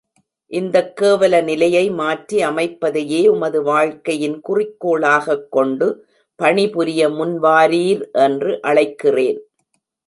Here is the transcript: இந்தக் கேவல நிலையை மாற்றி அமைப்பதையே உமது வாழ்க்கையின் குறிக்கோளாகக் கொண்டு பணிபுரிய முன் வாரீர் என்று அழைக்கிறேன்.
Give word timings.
இந்தக் 0.51 1.01
கேவல 1.01 1.43
நிலையை 1.43 1.91
மாற்றி 1.91 2.37
அமைப்பதையே 2.45 3.27
உமது 3.27 3.63
வாழ்க்கையின் 3.63 4.41
குறிக்கோளாகக் 4.41 5.47
கொண்டு 5.51 6.05
பணிபுரிய 6.35 7.09
முன் 7.09 7.37
வாரீர் 7.37 8.09
என்று 8.11 8.59
அழைக்கிறேன். 8.63 9.39